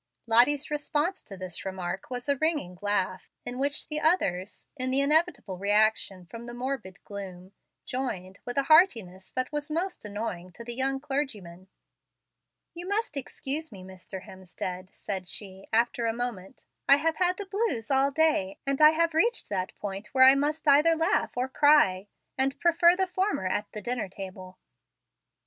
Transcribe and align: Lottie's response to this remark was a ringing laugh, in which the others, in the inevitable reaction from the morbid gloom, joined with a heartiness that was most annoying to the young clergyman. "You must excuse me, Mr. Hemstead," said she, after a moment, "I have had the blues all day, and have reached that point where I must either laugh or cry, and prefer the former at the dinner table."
Lottie's 0.25 0.71
response 0.71 1.21
to 1.21 1.37
this 1.37 1.63
remark 1.63 2.09
was 2.09 2.27
a 2.27 2.35
ringing 2.37 2.75
laugh, 2.81 3.29
in 3.45 3.59
which 3.59 3.87
the 3.87 3.99
others, 3.99 4.65
in 4.75 4.89
the 4.89 4.99
inevitable 4.99 5.59
reaction 5.59 6.25
from 6.25 6.45
the 6.47 6.55
morbid 6.55 6.97
gloom, 7.03 7.51
joined 7.85 8.39
with 8.43 8.57
a 8.57 8.63
heartiness 8.63 9.29
that 9.29 9.51
was 9.51 9.69
most 9.69 10.03
annoying 10.03 10.51
to 10.53 10.63
the 10.63 10.73
young 10.73 10.99
clergyman. 10.99 11.67
"You 12.73 12.87
must 12.89 13.15
excuse 13.15 13.71
me, 13.71 13.83
Mr. 13.83 14.23
Hemstead," 14.23 14.89
said 14.91 15.27
she, 15.27 15.67
after 15.71 16.07
a 16.07 16.13
moment, 16.13 16.65
"I 16.89 16.95
have 16.95 17.17
had 17.17 17.37
the 17.37 17.45
blues 17.45 17.91
all 17.91 18.09
day, 18.09 18.57
and 18.65 18.79
have 18.79 19.13
reached 19.13 19.49
that 19.49 19.77
point 19.77 20.07
where 20.15 20.23
I 20.25 20.33
must 20.33 20.67
either 20.67 20.95
laugh 20.95 21.37
or 21.37 21.47
cry, 21.47 22.07
and 22.39 22.59
prefer 22.59 22.95
the 22.95 23.05
former 23.05 23.45
at 23.45 23.71
the 23.71 23.83
dinner 23.83 24.09
table." 24.09 24.57